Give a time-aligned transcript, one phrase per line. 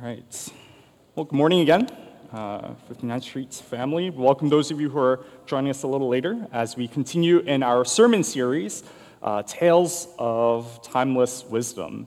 [0.00, 0.52] All right.
[1.16, 1.88] Well, good morning again,
[2.32, 4.10] uh, 59th Street family.
[4.10, 7.64] Welcome those of you who are joining us a little later as we continue in
[7.64, 8.84] our sermon series,
[9.24, 12.06] uh, Tales of Timeless Wisdom.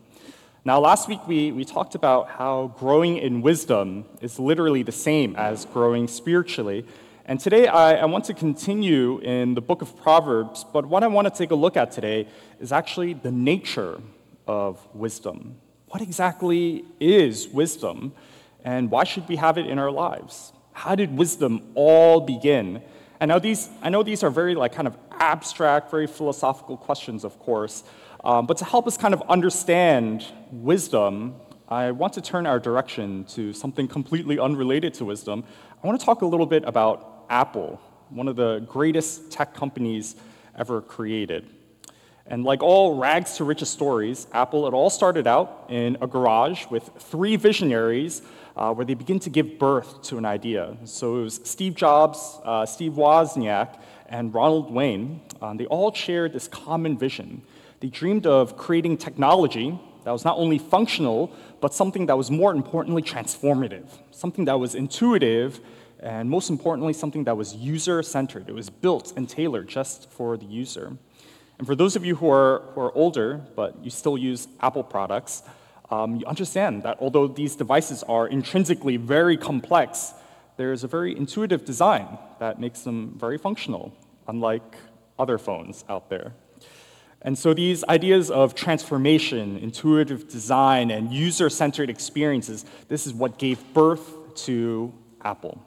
[0.64, 5.36] Now, last week we, we talked about how growing in wisdom is literally the same
[5.36, 6.86] as growing spiritually.
[7.26, 11.08] And today I, I want to continue in the book of Proverbs, but what I
[11.08, 12.30] want to take a look at today
[12.62, 14.00] is actually the nature
[14.48, 15.58] of wisdom.
[15.92, 18.14] What exactly is wisdom,
[18.64, 20.54] and why should we have it in our lives?
[20.72, 22.82] How did wisdom all begin?
[23.20, 27.26] And now these, I know these are very like kind of abstract, very philosophical questions,
[27.26, 27.84] of course,
[28.24, 31.36] um, but to help us kind of understand wisdom,
[31.68, 35.44] I want to turn our direction to something completely unrelated to wisdom.
[35.84, 40.16] I want to talk a little bit about Apple, one of the greatest tech companies
[40.58, 41.50] ever created.
[42.32, 46.66] And like all rags to riches stories, Apple, it all started out in a garage
[46.68, 48.22] with three visionaries
[48.56, 50.78] uh, where they begin to give birth to an idea.
[50.86, 55.20] So it was Steve Jobs, uh, Steve Wozniak, and Ronald Wayne.
[55.42, 57.42] Um, they all shared this common vision.
[57.82, 62.54] They dreamed of creating technology that was not only functional, but something that was more
[62.54, 65.60] importantly transformative, something that was intuitive,
[66.00, 68.48] and most importantly, something that was user centered.
[68.48, 70.98] It was built and tailored just for the user.
[71.62, 74.84] And for those of you who are, who are older, but you still use Apple
[74.84, 75.44] products,
[75.92, 80.12] um, you understand that although these devices are intrinsically very complex,
[80.58, 83.94] there's a very intuitive design that makes them very functional,
[84.28, 84.76] unlike
[85.20, 86.34] other phones out there.
[87.22, 93.38] And so these ideas of transformation, intuitive design, and user centered experiences, this is what
[93.38, 94.92] gave birth to
[95.24, 95.64] Apple.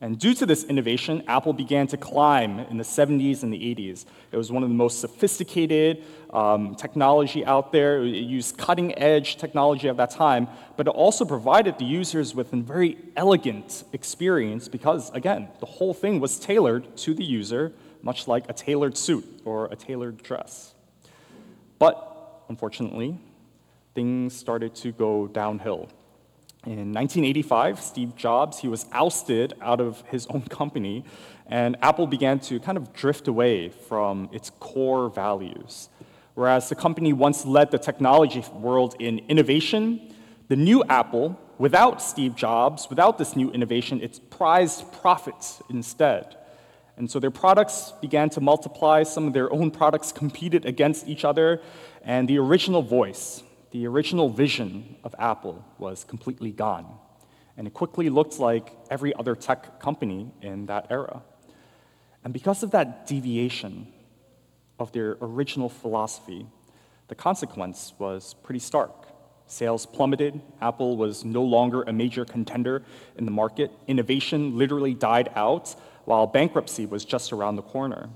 [0.00, 4.04] And due to this innovation, Apple began to climb in the 70s and the 80s.
[4.30, 8.02] It was one of the most sophisticated um, technology out there.
[8.02, 12.52] It used cutting edge technology of that time, but it also provided the users with
[12.52, 17.72] a very elegant experience because, again, the whole thing was tailored to the user,
[18.02, 20.74] much like a tailored suit or a tailored dress.
[21.78, 23.18] But unfortunately,
[23.94, 25.88] things started to go downhill.
[26.66, 31.04] In 1985, Steve Jobs, he was ousted out of his own company,
[31.46, 35.88] and Apple began to kind of drift away from its core values.
[36.34, 40.12] Whereas the company once led the technology world in innovation,
[40.48, 46.36] the new Apple, without Steve Jobs, without this new innovation, it's prized profits instead.
[46.96, 51.24] And so their products began to multiply, some of their own products competed against each
[51.24, 51.60] other,
[52.02, 53.44] and the original voice,
[53.76, 56.86] the original vision of Apple was completely gone.
[57.58, 61.22] And it quickly looked like every other tech company in that era.
[62.24, 63.92] And because of that deviation
[64.78, 66.46] of their original philosophy,
[67.08, 69.08] the consequence was pretty stark.
[69.46, 70.40] Sales plummeted.
[70.62, 72.82] Apple was no longer a major contender
[73.18, 73.70] in the market.
[73.86, 75.76] Innovation literally died out,
[76.06, 78.08] while bankruptcy was just around the corner.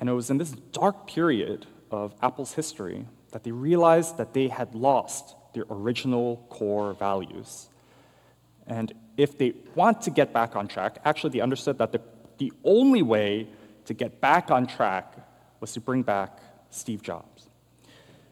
[0.00, 4.48] And it was in this dark period of Apple's history that they realized that they
[4.48, 7.68] had lost their original core values.
[8.66, 12.00] And if they want to get back on track, actually, they understood that the,
[12.38, 13.48] the only way
[13.86, 15.14] to get back on track
[15.60, 16.38] was to bring back
[16.70, 17.48] Steve Jobs.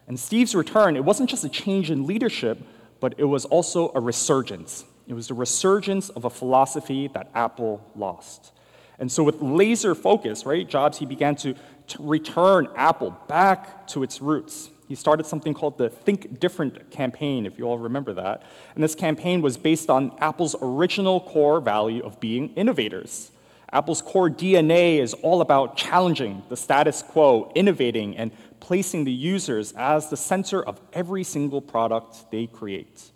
[0.07, 2.59] And Steve's return, it wasn't just a change in leadership,
[3.01, 4.85] but it was also a resurgence.
[5.09, 8.53] It was the resurgence of a philosophy that Apple lost.
[8.99, 11.55] And so, with laser focus, right, Jobs, he began to,
[11.89, 14.71] to return Apple back to its roots.
[14.89, 18.43] He started something called the Think Different campaign, if you all remember that.
[18.75, 23.33] And this campaign was based on Apple's original core value of being innovators.
[23.73, 28.31] Apple's core DNA is all about challenging the status quo, innovating, and
[28.61, 33.11] placing the users as the center of every single product they create.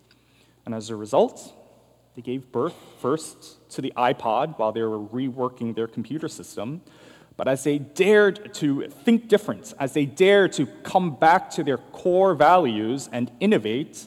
[0.66, 1.54] And as a result,
[2.16, 6.82] they gave birth first to the iPod while they were reworking their computer system.
[7.40, 11.78] But as they dared to think different, as they dared to come back to their
[11.78, 14.06] core values and innovate,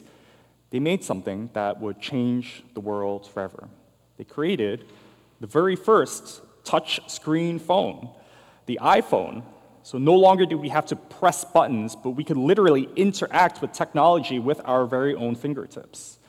[0.70, 3.68] they made something that would change the world forever.
[4.18, 4.84] They created
[5.40, 8.08] the very first touch screen phone,
[8.66, 9.42] the iPhone.
[9.82, 13.72] So no longer do we have to press buttons, but we could literally interact with
[13.72, 16.20] technology with our very own fingertips.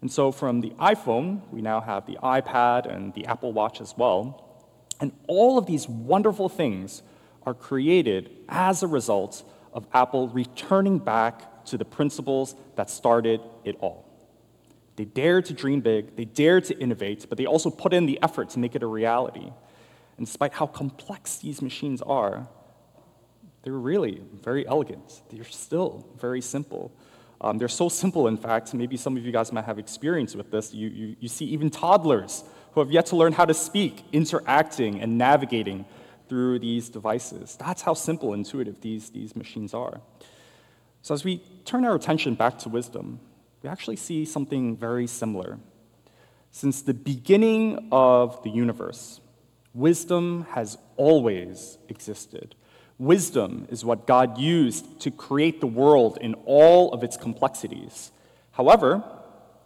[0.00, 3.96] And so from the iPhone, we now have the iPad and the Apple Watch as
[3.96, 4.43] well.
[5.00, 7.02] And all of these wonderful things
[7.44, 9.42] are created as a result
[9.72, 14.04] of Apple returning back to the principles that started it all.
[14.96, 18.18] They dared to dream big, they dared to innovate, but they also put in the
[18.22, 19.50] effort to make it a reality.
[20.16, 22.46] And despite how complex these machines are,
[23.62, 25.22] they're really very elegant.
[25.30, 26.92] They're still very simple.
[27.44, 30.50] Um, they're so simple, in fact, maybe some of you guys might have experience with
[30.50, 30.72] this.
[30.72, 32.42] You, you, you see even toddlers
[32.72, 35.84] who have yet to learn how to speak, interacting and navigating
[36.26, 37.58] through these devices.
[37.60, 40.00] That's how simple, and intuitive these, these machines are.
[41.02, 43.20] So, as we turn our attention back to wisdom,
[43.62, 45.58] we actually see something very similar.
[46.50, 49.20] Since the beginning of the universe,
[49.74, 52.54] wisdom has always existed.
[52.98, 58.12] Wisdom is what God used to create the world in all of its complexities.
[58.52, 59.02] However,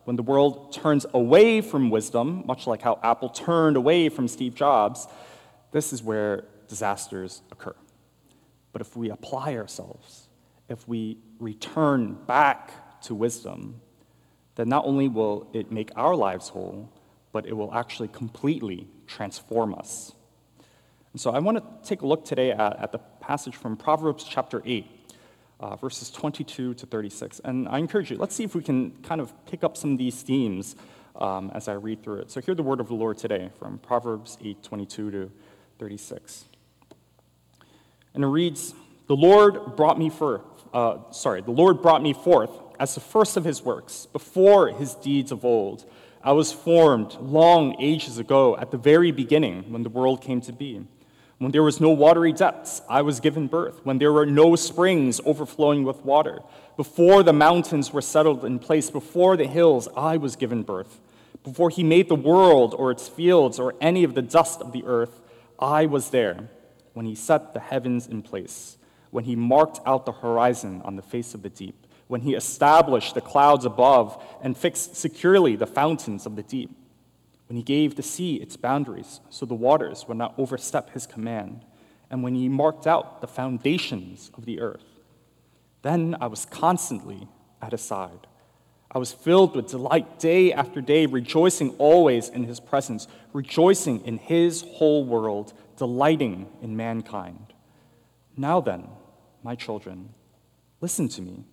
[0.05, 4.55] when the world turns away from wisdom, much like how Apple turned away from Steve
[4.55, 5.07] Jobs,
[5.73, 7.77] this is where disasters occur.
[8.73, 10.29] But if we apply ourselves,
[10.71, 13.83] if we return back to wisdom,
[14.55, 16.91] then not only will it make our lives whole,
[17.33, 20.15] but it will actually completely transform us.
[21.13, 22.99] And so I want to take a look today at, at the
[23.29, 24.87] passage from Proverbs chapter 8,
[25.61, 27.43] uh, verses 22 to 36.
[27.45, 29.99] And I encourage you, let's see if we can kind of pick up some of
[29.99, 30.77] these themes
[31.17, 32.31] um, as I read through it.
[32.31, 35.31] So hear the word of the Lord today from Proverbs 8, 22 to
[35.79, 36.47] 36.
[38.15, 38.73] And it reads,
[39.09, 40.41] The Lord brought me forth,
[40.73, 44.95] uh, sorry, the Lord brought me forth as the first of his works, before his
[44.95, 45.85] deeds of old.
[46.23, 50.53] I was formed long ages ago, at the very beginning, when the world came to
[50.55, 50.87] be.
[51.38, 53.81] When there was no watery depths, I was given birth.
[53.85, 56.40] When there were no springs overflowing with water,
[56.76, 61.00] before the mountains were settled in place, before the hills, I was given birth.
[61.44, 64.85] Before he made the world or its fields or any of the dust of the
[64.85, 65.20] earth,
[65.61, 66.50] I was there.
[66.93, 68.76] When he set the heavens in place,
[69.12, 73.14] when he marked out the horizon on the face of the deep, when he established
[73.14, 76.70] the clouds above and fixed securely the fountains of the deep
[77.49, 81.65] when he gave the sea its boundaries so the waters would not overstep his command,
[82.11, 84.85] and when he marked out the foundations of the earth.
[85.83, 87.29] Then I was constantly
[87.62, 88.27] at his side.
[88.91, 94.19] I was filled with delight day after day, rejoicing always in his presence, rejoicing in
[94.19, 97.53] his whole world, delighting in mankind.
[98.37, 98.89] Now then,
[99.43, 100.11] my children,
[100.81, 101.44] listen to me.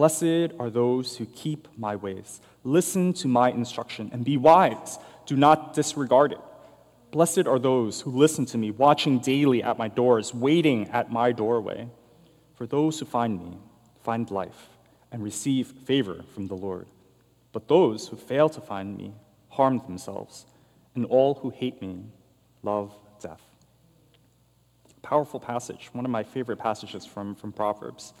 [0.00, 2.40] Blessed are those who keep my ways.
[2.64, 4.98] Listen to my instruction and be wise.
[5.26, 6.40] Do not disregard it.
[7.10, 11.32] Blessed are those who listen to me, watching daily at my doors, waiting at my
[11.32, 11.86] doorway.
[12.54, 13.58] For those who find me
[14.02, 14.70] find life
[15.12, 16.86] and receive favor from the Lord.
[17.52, 19.12] But those who fail to find me
[19.50, 20.46] harm themselves,
[20.94, 22.06] and all who hate me
[22.62, 23.42] love death.
[25.02, 28.14] Powerful passage, one of my favorite passages from, from Proverbs.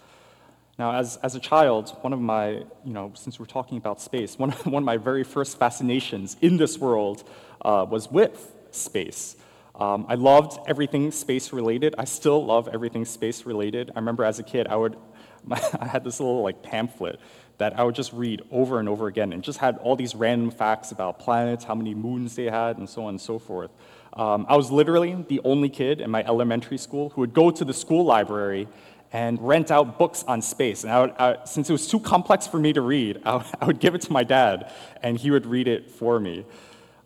[0.78, 2.50] Now, as, as a child, one of my,
[2.84, 6.56] you know, since we're talking about space, one, one of my very first fascinations in
[6.56, 7.28] this world
[7.62, 9.36] uh, was with space.
[9.74, 11.94] Um, I loved everything space related.
[11.96, 13.90] I still love everything space related.
[13.94, 14.96] I remember as a kid, I would,
[15.50, 17.18] I had this little like pamphlet
[17.58, 20.50] that I would just read over and over again and just had all these random
[20.50, 23.70] facts about planets, how many moons they had, and so on and so forth.
[24.14, 27.64] Um, I was literally the only kid in my elementary school who would go to
[27.64, 28.66] the school library
[29.12, 30.84] and rent out books on space.
[30.84, 33.46] And I would, I, since it was too complex for me to read, I would,
[33.60, 34.72] I would, give it to my dad,
[35.02, 36.44] and he would read it for me.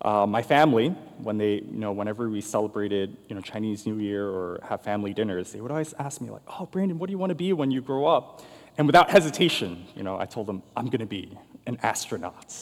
[0.03, 4.29] Uh, my family, when they, you know, whenever we celebrated, you know, Chinese New Year
[4.29, 7.19] or have family dinners, they would always ask me like, "Oh, Brandon, what do you
[7.19, 8.43] want to be when you grow up?"
[8.77, 12.55] And without hesitation, you know, I told them, "I'm going to be an astronaut."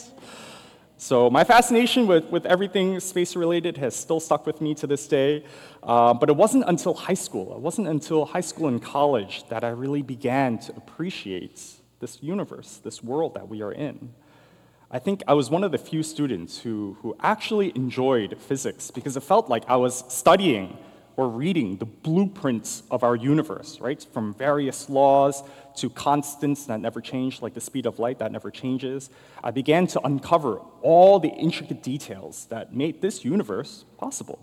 [1.03, 5.05] So my fascination with, with everything space related has still stuck with me to this
[5.05, 5.43] day.
[5.83, 9.65] Uh, but it wasn't until high school, it wasn't until high school and college that
[9.65, 11.61] I really began to appreciate
[11.99, 14.13] this universe, this world that we are in.
[14.89, 19.17] I think I was one of the few students who, who actually enjoyed physics because
[19.17, 20.77] it felt like I was studying
[21.15, 24.05] or reading the blueprints of our universe, right?
[24.13, 25.43] From various laws
[25.75, 29.09] to constants that never change, like the speed of light that never changes.
[29.43, 34.39] I began to uncover all the intricate details that made this universe possible.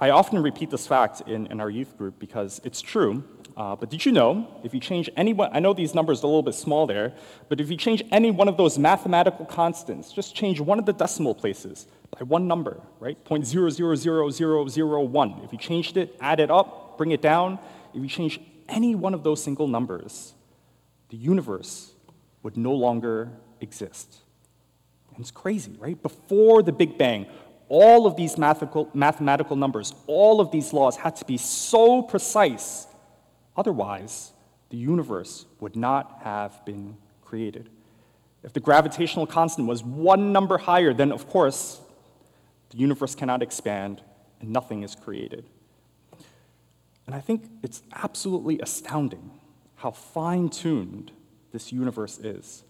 [0.00, 3.24] I often repeat this fact in, in our youth group because it's true.
[3.56, 6.26] Uh, but did you know, if you change any one, I know these numbers are
[6.26, 7.12] a little bit small there,
[7.48, 10.92] but if you change any one of those mathematical constants, just change one of the
[10.92, 13.22] decimal places by one number, right?
[13.24, 15.44] 0.000001.
[15.44, 17.58] If you changed it, add it up, bring it down,
[17.94, 20.34] if you change any one of those single numbers,
[21.08, 21.92] the universe
[22.42, 24.18] would no longer exist.
[25.10, 26.00] And it's crazy, right?
[26.02, 27.26] Before the Big Bang,
[27.68, 32.86] all of these mathematical, mathematical numbers, all of these laws had to be so precise.
[33.56, 34.32] Otherwise,
[34.70, 37.68] the universe would not have been created.
[38.42, 41.80] If the gravitational constant was one number higher, then of course,
[42.70, 44.02] the universe cannot expand
[44.40, 45.44] and nothing is created.
[47.06, 49.30] And I think it's absolutely astounding
[49.76, 51.12] how fine tuned
[51.52, 52.64] this universe is.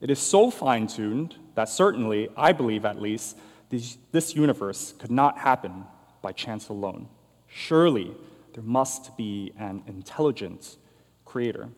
[0.00, 3.36] It is so fine tuned that certainly, I believe at least,
[3.68, 5.84] this, this universe could not happen
[6.22, 7.08] by chance alone.
[7.46, 8.14] Surely
[8.54, 10.76] there must be an intelligent
[11.24, 11.68] creator.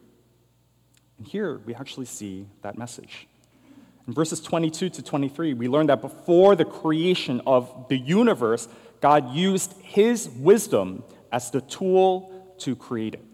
[1.19, 3.27] And here we actually see that message.
[4.13, 8.69] In verses 22 to 23, we learn that before the creation of the universe,
[9.01, 11.03] God used his wisdom
[11.33, 13.25] as the tool to create it.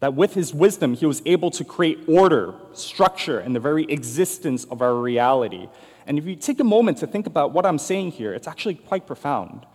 [0.00, 4.64] That with his wisdom, he was able to create order, structure, and the very existence
[4.64, 5.68] of our reality.
[6.06, 8.76] And if you take a moment to think about what I'm saying here, it's actually
[8.76, 9.66] quite profound.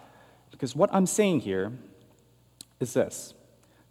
[0.49, 1.73] Because what I'm saying here
[2.79, 3.35] is this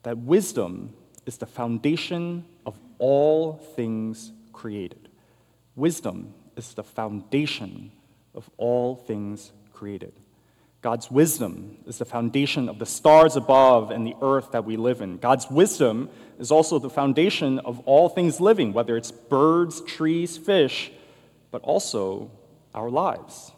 [0.03, 0.93] that wisdom
[1.25, 5.02] is the foundation of all things created.
[5.75, 7.93] Wisdom is the foundation
[8.35, 10.13] of all things created.
[10.83, 15.01] God's wisdom is the foundation of the stars above and the earth that we live
[15.01, 15.17] in.
[15.19, 16.11] God's wisdom
[16.41, 20.91] is also the foundation of all things living, whether it's birds, trees, fish,
[21.53, 22.31] but also
[22.75, 23.53] our lives.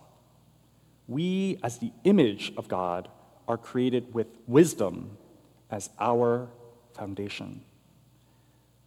[1.09, 3.09] We, as the image of God,
[3.49, 5.17] are created with wisdom
[5.71, 6.49] as our
[6.95, 7.63] foundation.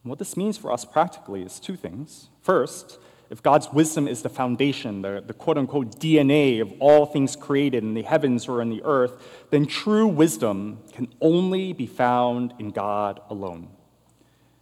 [0.03, 2.29] What this means for us practically is two things.
[2.41, 7.35] First, if God's wisdom is the foundation, the, the quote unquote DNA of all things
[7.35, 12.53] created in the heavens or in the earth, then true wisdom can only be found
[12.59, 13.69] in God alone.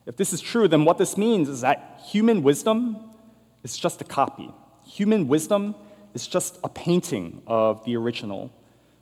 [0.06, 2.98] If this is true, then what this means is that human wisdom
[3.64, 4.52] is just a copy.
[4.86, 5.76] Human wisdom
[6.14, 8.52] is just a painting of the original.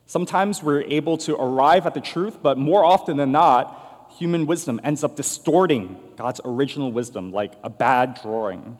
[0.06, 4.80] Sometimes we're able to arrive at the truth, but more often than not, human wisdom
[4.84, 8.78] ends up distorting God's original wisdom like a bad drawing.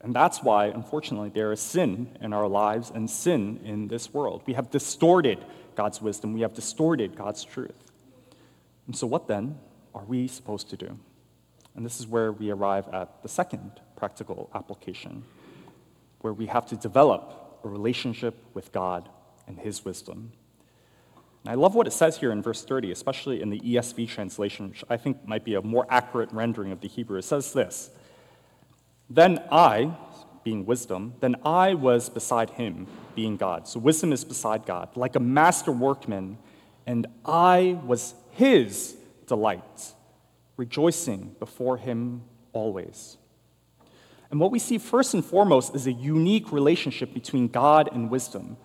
[0.00, 4.42] And that's why, unfortunately, there is sin in our lives and sin in this world.
[4.46, 7.74] We have distorted God's wisdom, we have distorted God's truth.
[8.86, 9.58] And so, what then
[9.94, 10.98] are we supposed to do?
[11.76, 15.24] And this is where we arrive at the second practical application,
[16.20, 19.08] where we have to develop a relationship with God
[19.46, 20.32] and His wisdom.
[21.44, 24.70] And I love what it says here in verse 30, especially in the ESV translation,
[24.70, 27.18] which I think might be a more accurate rendering of the Hebrew.
[27.18, 27.90] It says this
[29.10, 29.96] then I,
[30.44, 33.66] being wisdom, then I was beside him, being God.
[33.66, 36.38] So wisdom is beside God, like a master workman,
[36.86, 38.96] and I was his
[39.26, 39.92] delight,
[40.56, 42.22] rejoicing before him
[42.52, 43.16] always.
[44.30, 48.58] And what we see first and foremost is a unique relationship between God and wisdom.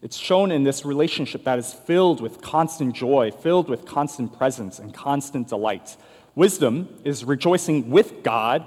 [0.00, 4.78] It's shown in this relationship that is filled with constant joy, filled with constant presence
[4.78, 5.96] and constant delight.
[6.34, 8.64] Wisdom is rejoicing with God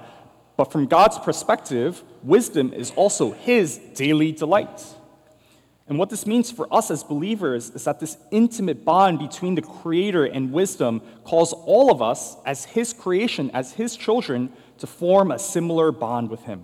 [0.60, 4.84] but from God's perspective, wisdom is also His daily delight.
[5.88, 9.62] And what this means for us as believers is that this intimate bond between the
[9.62, 15.30] Creator and wisdom calls all of us, as His creation, as His children, to form
[15.30, 16.62] a similar bond with Him.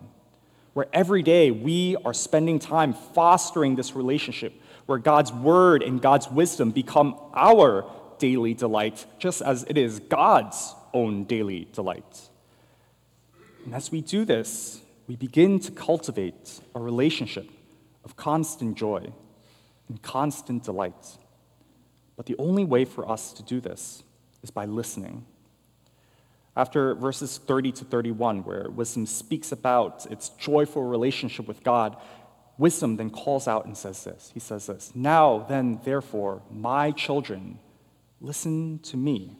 [0.74, 4.52] Where every day we are spending time fostering this relationship,
[4.84, 10.74] where God's Word and God's wisdom become our daily delight, just as it is God's
[10.92, 12.28] own daily delight.
[13.66, 17.50] And as we do this, we begin to cultivate a relationship
[18.04, 19.12] of constant joy
[19.88, 21.18] and constant delight.
[22.16, 24.04] But the only way for us to do this
[24.44, 25.26] is by listening.
[26.56, 31.96] After verses 30 to 31, where wisdom speaks about its joyful relationship with God,
[32.58, 34.30] wisdom then calls out and says this.
[34.32, 37.58] He says this Now then, therefore, my children,
[38.20, 39.36] listen to me.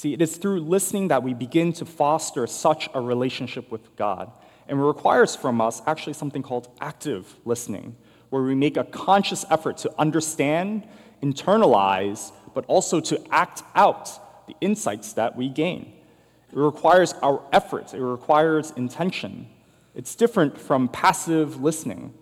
[0.00, 4.32] See, it is through listening that we begin to foster such a relationship with God.
[4.66, 7.96] And it requires from us actually something called active listening,
[8.30, 10.88] where we make a conscious effort to understand,
[11.22, 15.92] internalize, but also to act out the insights that we gain.
[16.50, 19.50] It requires our effort, it requires intention.
[19.94, 22.14] It's different from passive listening.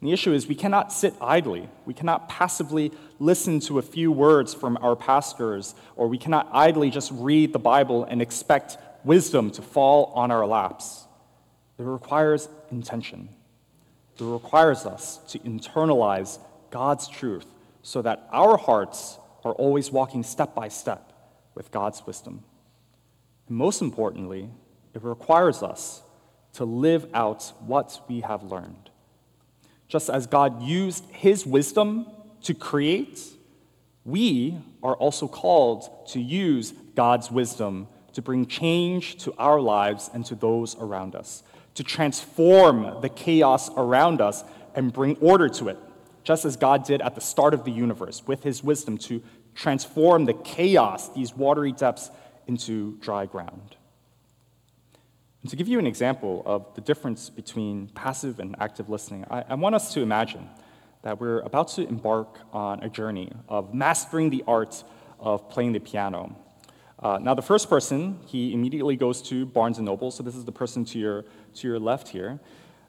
[0.00, 1.68] And the issue is we cannot sit idly.
[1.84, 6.90] We cannot passively listen to a few words from our pastors, or we cannot idly
[6.90, 11.06] just read the Bible and expect wisdom to fall on our laps.
[11.78, 13.28] It requires intention.
[14.18, 16.38] It requires us to internalize
[16.70, 17.46] God's truth
[17.82, 21.12] so that our hearts are always walking step by step
[21.54, 22.44] with God's wisdom.
[23.48, 24.50] And most importantly,
[24.94, 26.02] it requires us
[26.54, 28.87] to live out what we have learned.
[29.88, 32.06] Just as God used his wisdom
[32.42, 33.20] to create,
[34.04, 40.24] we are also called to use God's wisdom to bring change to our lives and
[40.26, 41.42] to those around us,
[41.74, 45.78] to transform the chaos around us and bring order to it,
[46.24, 49.22] just as God did at the start of the universe with his wisdom to
[49.54, 52.10] transform the chaos, these watery depths,
[52.46, 53.76] into dry ground.
[55.42, 59.44] And to give you an example of the difference between passive and active listening, I,
[59.50, 60.48] I want us to imagine
[61.02, 64.82] that we're about to embark on a journey of mastering the art
[65.20, 66.36] of playing the piano.
[67.00, 70.44] Uh, now, the first person, he immediately goes to Barnes & Noble, so this is
[70.44, 72.40] the person to your, to your left here.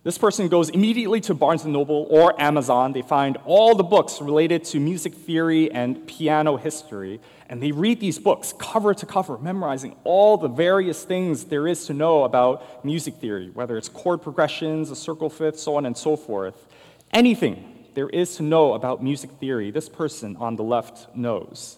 [0.02, 2.94] This person goes immediately to Barnes & Noble or Amazon.
[2.94, 8.00] They find all the books related to music theory and piano history, and they read
[8.00, 12.86] these books cover to cover, memorizing all the various things there is to know about
[12.86, 16.66] music theory, whether it's chord progressions, a circle fifth, so on and so forth.
[17.12, 21.78] Anything there is to know about music theory, this person on the left knows.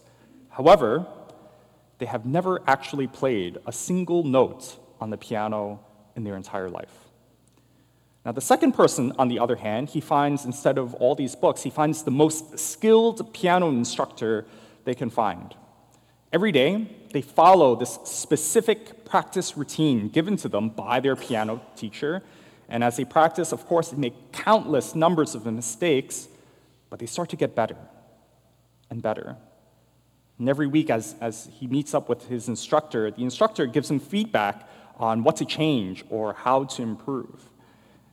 [0.49, 1.07] However,
[1.97, 5.79] they have never actually played a single note on the piano
[6.15, 7.10] in their entire life.
[8.23, 11.63] Now, the second person, on the other hand, he finds, instead of all these books,
[11.63, 14.45] he finds the most skilled piano instructor
[14.83, 15.55] they can find.
[16.31, 22.21] Every day, they follow this specific practice routine given to them by their piano teacher.
[22.69, 26.29] And as they practice, of course, they make countless numbers of mistakes,
[26.89, 27.75] but they start to get better
[28.89, 29.35] and better.
[30.37, 33.99] And every week, as, as he meets up with his instructor, the instructor gives him
[33.99, 37.50] feedback on what to change or how to improve.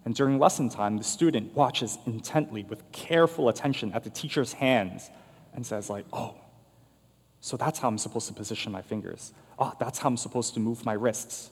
[0.08, 5.10] And during lesson time, the student watches intently with careful attention at the teacher's hands
[5.52, 6.34] and says, like, oh,
[7.42, 9.34] so that's how I'm supposed to position my fingers.
[9.58, 11.50] Oh, that's how I'm supposed to move my wrists.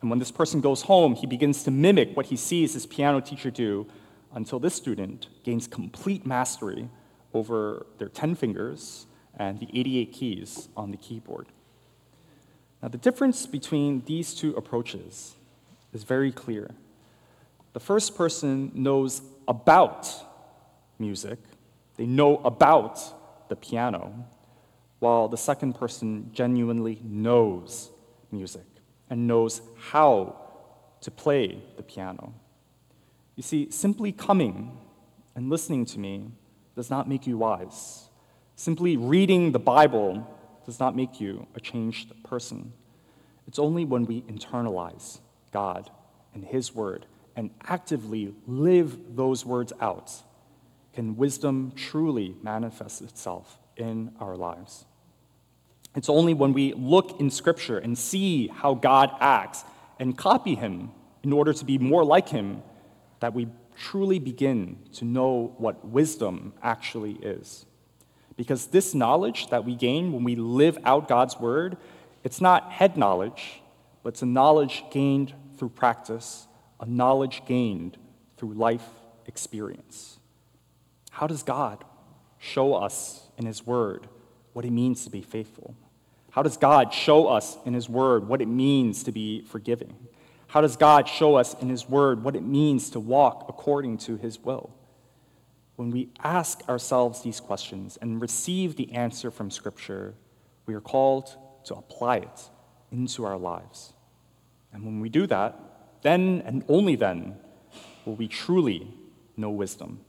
[0.00, 3.20] And when this person goes home, he begins to mimic what he sees his piano
[3.20, 3.86] teacher do
[4.34, 6.88] until this student gains complete mastery
[7.32, 9.06] over their 10 fingers
[9.38, 11.46] and the 88 keys on the keyboard.
[12.82, 15.36] Now, the difference between these two approaches
[15.92, 16.72] is very clear.
[17.78, 20.12] The first person knows about
[20.98, 21.38] music,
[21.96, 22.98] they know about
[23.48, 24.26] the piano,
[24.98, 27.90] while the second person genuinely knows
[28.32, 28.66] music
[29.08, 30.40] and knows how
[31.02, 32.34] to play the piano.
[33.36, 34.76] You see, simply coming
[35.36, 36.32] and listening to me
[36.74, 38.08] does not make you wise.
[38.56, 40.26] Simply reading the Bible
[40.66, 42.72] does not make you a changed person.
[43.46, 45.20] It's only when we internalize
[45.52, 45.92] God
[46.34, 47.06] and His Word
[47.38, 50.12] and actively live those words out,
[50.92, 54.84] can wisdom truly manifest itself in our lives.
[55.94, 59.62] It's only when we look in Scripture and see how God acts
[60.00, 60.90] and copy Him
[61.22, 62.60] in order to be more like Him
[63.20, 63.46] that we
[63.76, 67.66] truly begin to know what wisdom actually is.
[68.36, 71.76] Because this knowledge that we gain when we live out God's Word,
[72.24, 73.62] it's not head knowledge,
[74.02, 76.47] but it's a knowledge gained through practice
[76.80, 77.96] a knowledge gained
[78.36, 78.86] through life
[79.26, 80.18] experience.
[81.10, 81.84] How does God
[82.38, 84.08] show us in His Word
[84.52, 85.74] what it means to be faithful?
[86.30, 89.94] How does God show us in His Word what it means to be forgiving?
[90.48, 94.16] How does God show us in His Word what it means to walk according to
[94.16, 94.70] His will?
[95.76, 100.14] When we ask ourselves these questions and receive the answer from Scripture,
[100.66, 102.50] we are called to apply it
[102.90, 103.92] into our lives.
[104.72, 105.58] And when we do that,
[106.02, 107.36] then and only then
[108.04, 108.94] will we truly
[109.36, 110.00] know wisdom.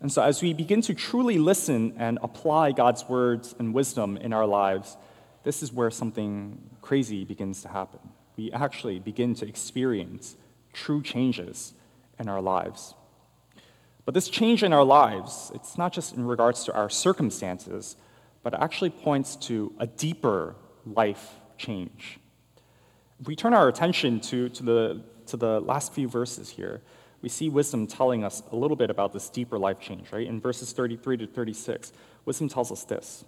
[0.00, 4.32] And so, as we begin to truly listen and apply God's words and wisdom in
[4.32, 4.96] our lives,
[5.42, 8.00] this is where something crazy begins to happen.
[8.36, 10.36] We actually begin to experience
[10.72, 11.72] true changes
[12.18, 12.94] in our lives.
[14.04, 17.96] But this change in our lives, it's not just in regards to our circumstances,
[18.42, 22.20] but actually points to a deeper life change.
[23.24, 26.82] We turn our attention to, to, the, to the last few verses here,
[27.22, 30.26] we see wisdom telling us a little bit about this deeper life change, right?
[30.26, 31.92] In verses 33 to 36,
[32.24, 33.24] wisdom tells us this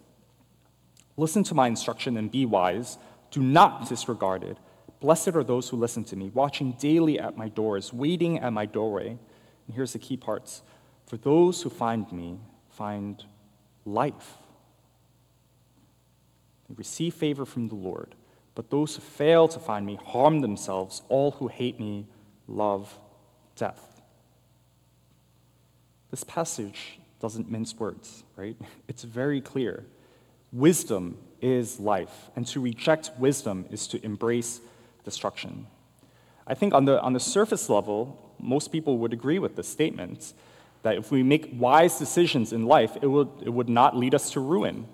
[1.17, 2.99] Listen to my instruction and be wise.
[3.31, 4.57] Do not disregard it.
[5.01, 8.67] Blessed are those who listen to me, watching daily at my doors, waiting at my
[8.67, 9.09] doorway.
[9.09, 10.63] And here's the key parts
[11.07, 12.39] For those who find me
[12.71, 13.25] find
[13.85, 14.35] life.
[16.69, 18.15] They receive favor from the Lord.
[18.59, 21.03] But those who fail to find me harm themselves.
[21.09, 22.09] All who hate me
[22.49, 22.93] love
[23.55, 24.03] death.
[26.11, 28.57] This passage doesn't mince words, right?
[28.89, 29.85] It's very clear.
[30.53, 34.61] Wisdom is life, and to reject wisdom is to embrace
[35.05, 35.69] destruction.
[36.45, 40.33] I think on the, on the surface level, most people would agree with this statement
[40.83, 44.33] that if we make wise decisions in life, it would, it would not lead us
[44.33, 44.89] to ruin.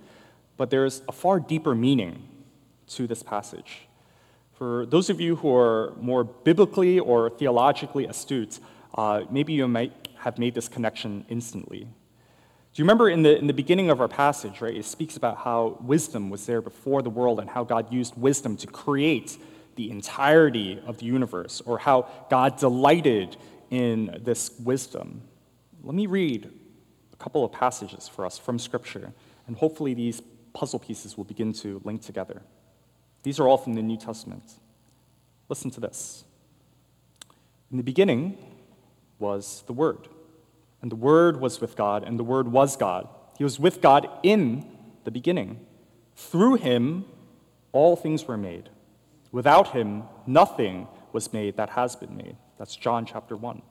[0.58, 2.28] But there's a far deeper meaning
[2.96, 3.88] to this passage.
[4.52, 8.60] For those of you who are more biblically or theologically astute,
[8.94, 11.80] uh, maybe you might have made this connection instantly.
[12.74, 15.38] Do you remember in the, in the beginning of our passage, right, it speaks about
[15.38, 19.36] how wisdom was there before the world and how God used wisdom to create
[19.76, 23.36] the entirety of the universe or how God delighted
[23.70, 25.22] in this wisdom.
[25.82, 26.50] Let me read
[27.12, 29.12] a couple of passages for us from Scripture,
[29.46, 32.42] and hopefully these puzzle pieces will begin to link together.
[33.24, 34.44] These are all from the New Testament.
[35.48, 36.24] Listen to this.
[37.70, 38.38] In the beginning
[39.18, 40.08] was the Word,
[40.80, 43.08] and the Word was with God, and the Word was God.
[43.36, 44.64] He was with God in
[45.04, 45.66] the beginning.
[46.14, 47.06] Through him,
[47.72, 48.68] all things were made.
[49.32, 52.36] Without him, nothing was made that has been made.
[52.58, 53.62] That's John chapter 1.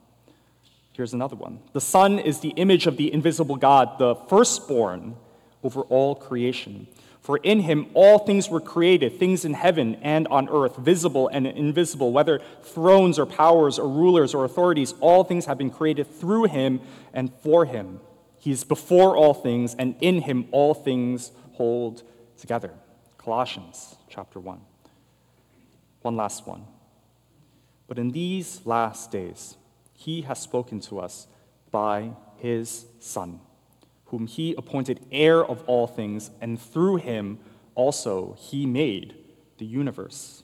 [0.93, 1.59] Here's another one.
[1.73, 5.15] The Son is the image of the invisible God, the firstborn
[5.63, 6.87] over all creation.
[7.23, 11.47] For in him all things were created, things in heaven and on earth, visible and
[11.47, 16.45] invisible, whether thrones or powers or rulers or authorities, all things have been created through
[16.45, 16.81] him
[17.13, 18.01] and for him.
[18.39, 22.03] He is before all things, and in him all things hold
[22.37, 22.71] together.
[23.17, 24.59] Colossians chapter 1.
[26.01, 26.65] One last one.
[27.87, 29.55] But in these last days,
[29.93, 31.27] he has spoken to us
[31.71, 33.39] by his Son,
[34.13, 37.39] whom he appointed heir of all things, and through him
[37.73, 39.15] also he made
[39.57, 40.43] the universe.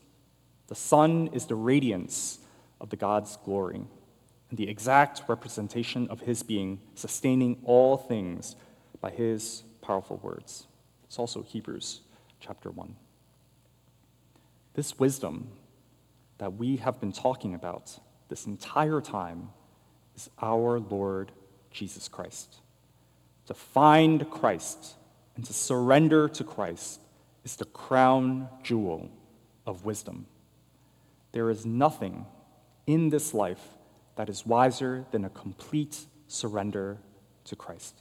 [0.70, 2.40] The Son is the radiance
[2.82, 3.84] of the God's glory
[4.50, 8.56] and the exact representation of his being, sustaining all things
[9.02, 10.66] by his powerful words.
[11.04, 12.00] It's also Hebrews
[12.40, 12.96] chapter 1.
[14.74, 15.50] This wisdom
[16.40, 19.50] that we have been talking about this entire time
[20.16, 21.32] is our Lord
[21.70, 22.62] Jesus Christ.
[23.50, 24.94] To find Christ
[25.36, 27.02] and to surrender to Christ
[27.44, 29.10] is the crown jewel
[29.66, 30.28] of wisdom.
[31.32, 32.28] There is nothing
[32.86, 33.64] in this life
[34.18, 37.00] that is wiser than a complete surrender
[37.46, 37.96] to Christ.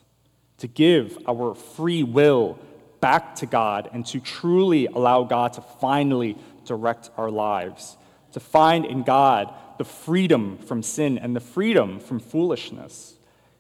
[0.59, 2.59] To give our free will
[3.01, 7.97] back to God and to truly allow God to finally direct our lives.
[8.33, 13.15] To find in God the freedom from sin and the freedom from foolishness.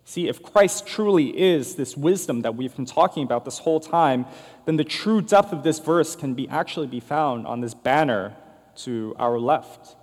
[0.09, 4.25] See, if Christ truly is this wisdom that we've been talking about this whole time,
[4.65, 8.35] then the true depth of this verse can be actually be found on this banner
[8.77, 9.97] to our left.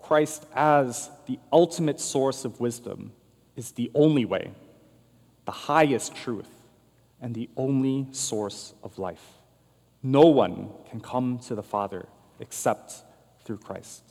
[0.00, 3.12] Christ as the ultimate source of wisdom
[3.54, 4.50] is the only way,
[5.44, 6.50] the highest truth,
[7.22, 9.24] and the only source of life.
[10.02, 12.08] No one can come to the Father
[12.40, 13.04] except
[13.44, 14.02] through Christ.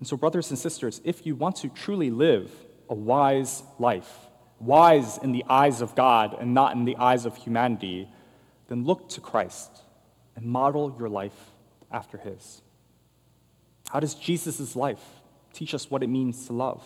[0.00, 2.50] And so, brothers and sisters, if you want to truly live
[2.90, 4.12] a wise life,
[4.58, 8.08] wise in the eyes of God and not in the eyes of humanity,
[8.68, 9.70] then look to Christ
[10.36, 11.50] and model your life
[11.90, 12.60] after His.
[13.90, 15.02] How does Jesus' life
[15.54, 16.84] teach us what it means to love?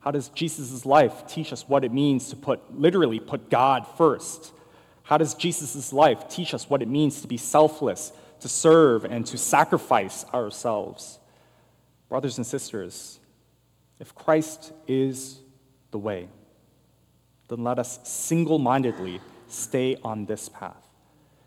[0.00, 4.52] How does Jesus' life teach us what it means to put, literally, put God first?
[5.02, 9.26] How does Jesus' life teach us what it means to be selfless, to serve, and
[9.26, 11.18] to sacrifice ourselves?
[12.08, 13.18] Brothers and sisters,
[13.98, 15.40] if Christ is
[15.90, 16.28] the way,
[17.48, 20.88] then let us single mindedly stay on this path.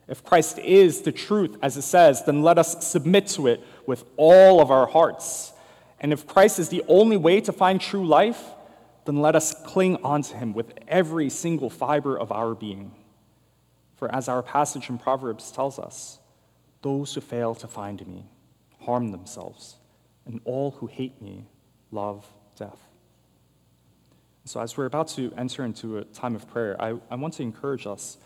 [0.07, 4.03] If Christ is the truth, as it says, then let us submit to it with
[4.17, 5.53] all of our hearts
[5.99, 8.41] and if Christ is the only way to find true life,
[9.05, 12.91] then let us cling onto him with every single fiber of our being.
[13.95, 16.19] For as our passage in Proverbs tells us,
[16.81, 18.25] those who fail to find me
[18.81, 19.75] harm themselves,
[20.25, 21.45] and all who hate me
[21.91, 22.25] love
[22.59, 22.79] death.
[24.45, 27.43] So, as we're about to enter into a time of prayer, I, I want to
[27.43, 28.17] encourage us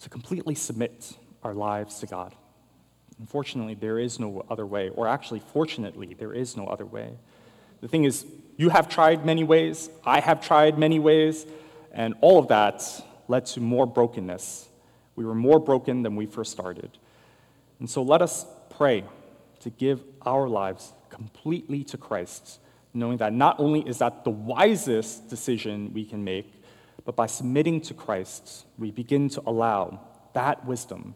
[0.00, 2.34] to completely submit our lives to God.
[3.18, 7.14] Unfortunately, there is no other way, or actually, fortunately, there is no other way.
[7.80, 11.46] The thing is, you have tried many ways, I have tried many ways,
[11.92, 12.82] and all of that
[13.28, 14.68] led to more brokenness.
[15.16, 16.90] We were more broken than we first started.
[17.80, 19.04] And so let us pray
[19.60, 22.58] to give our lives completely to Christ,
[22.94, 26.52] knowing that not only is that the wisest decision we can make,
[27.04, 30.00] but by submitting to Christ, we begin to allow
[30.34, 31.14] that wisdom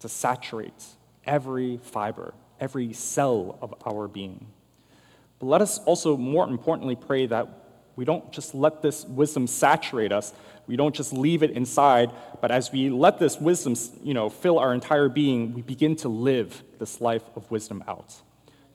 [0.00, 0.84] to saturate
[1.24, 4.46] every fiber, every cell of our being.
[5.38, 7.48] But let us also, more importantly, pray that
[7.94, 10.32] we don't just let this wisdom saturate us.
[10.66, 14.58] We don't just leave it inside, but as we let this wisdom you know, fill
[14.58, 18.14] our entire being, we begin to live this life of wisdom out.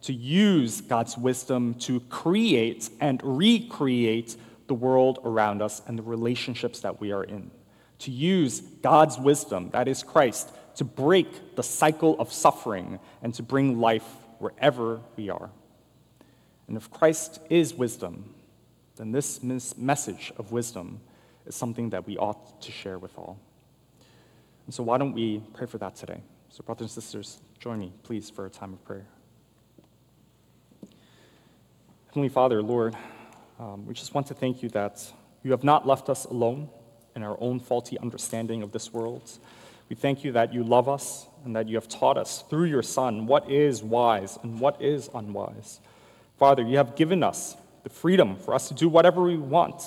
[0.04, 4.36] To use God's wisdom to create and recreate
[4.68, 7.52] the world around us and the relationships that we are in.
[8.00, 13.44] To use God's wisdom, that is Christ, to break the cycle of suffering and to
[13.44, 14.06] bring life
[14.40, 15.50] wherever we are.
[16.68, 18.34] And if Christ is wisdom,
[18.96, 19.42] then this
[19.78, 21.00] message of wisdom
[21.46, 23.40] is something that we ought to share with all.
[24.66, 26.22] And so, why don't we pray for that today?
[26.50, 29.06] So, brothers and sisters, join me, please, for a time of prayer.
[32.14, 32.96] Heavenly Father, Lord,
[33.60, 36.70] um, we just want to thank you that you have not left us alone
[37.16, 39.32] in our own faulty understanding of this world.
[39.90, 42.84] We thank you that you love us and that you have taught us through your
[42.84, 45.80] Son what is wise and what is unwise.
[46.38, 49.82] Father, you have given us the freedom for us to do whatever we want.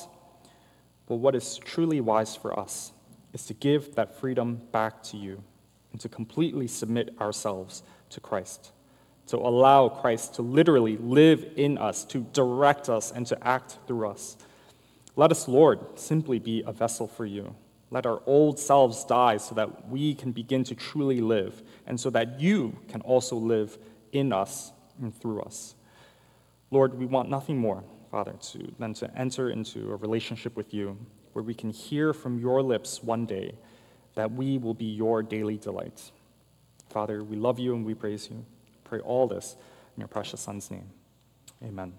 [1.06, 2.90] But what is truly wise for us
[3.34, 5.44] is to give that freedom back to you
[5.92, 8.72] and to completely submit ourselves to Christ,
[9.26, 14.08] to allow Christ to literally live in us, to direct us, and to act through
[14.08, 14.36] us.
[15.16, 17.54] Let us, Lord, simply be a vessel for you.
[17.90, 22.10] Let our old selves die so that we can begin to truly live, and so
[22.10, 23.78] that you can also live
[24.12, 25.74] in us and through us.
[26.70, 30.98] Lord, we want nothing more, Father, to, than to enter into a relationship with you
[31.32, 33.54] where we can hear from your lips one day
[34.14, 36.10] that we will be your daily delight.
[36.88, 38.44] Father, we love you and we praise you.
[38.88, 39.56] Pray all this
[39.96, 40.90] in your precious Son's name.
[41.62, 41.92] Amen.